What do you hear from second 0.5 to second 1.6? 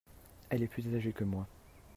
est plus agée que moi.